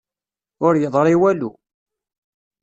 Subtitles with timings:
[0.65, 1.51] Ur yeḍṛi walu.